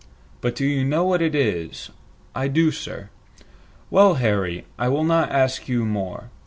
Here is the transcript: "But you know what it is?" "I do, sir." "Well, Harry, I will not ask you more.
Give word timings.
"But 0.41 0.59
you 0.59 0.83
know 0.83 1.03
what 1.03 1.21
it 1.21 1.35
is?" 1.35 1.91
"I 2.33 2.47
do, 2.47 2.71
sir." 2.71 3.11
"Well, 3.91 4.15
Harry, 4.15 4.65
I 4.79 4.87
will 4.89 5.03
not 5.03 5.29
ask 5.29 5.69
you 5.69 5.85
more. 5.85 6.31